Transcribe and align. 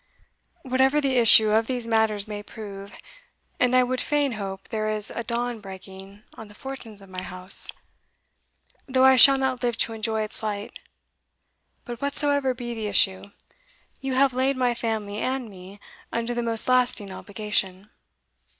Whatever 0.63 0.99
the 0.99 1.17
issue 1.19 1.51
of 1.51 1.67
these 1.67 1.85
matters 1.85 2.27
may 2.27 2.41
prove, 2.41 2.91
and 3.59 3.75
I 3.75 3.83
would 3.83 4.01
fain 4.01 4.31
hope 4.31 4.69
there 4.69 4.89
is 4.89 5.11
a 5.11 5.23
dawn 5.23 5.59
breaking 5.61 6.23
on 6.33 6.47
the 6.47 6.55
fortunes 6.55 7.03
of 7.03 7.09
my 7.09 7.21
house, 7.21 7.67
though 8.87 9.03
I 9.05 9.15
shall 9.15 9.37
not 9.37 9.61
live 9.61 9.77
to 9.77 9.93
enjoy 9.93 10.23
its 10.23 10.41
light, 10.41 10.79
but 11.85 12.01
whatsoever 12.01 12.55
be 12.55 12.73
the 12.73 12.87
issue, 12.87 13.25
you 13.99 14.15
have 14.15 14.33
laid 14.33 14.57
my 14.57 14.73
family 14.73 15.19
and 15.19 15.47
me 15.47 15.79
under 16.11 16.33
the 16.33 16.41
most 16.41 16.67
lasting 16.67 17.11
obligation." 17.11 17.91